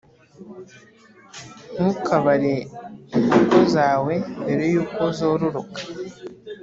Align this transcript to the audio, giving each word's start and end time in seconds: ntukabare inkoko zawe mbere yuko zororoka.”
ntukabare 1.73 2.55
inkoko 3.17 3.57
zawe 3.73 4.13
mbere 4.41 4.63
yuko 4.73 5.01
zororoka.” 5.17 5.79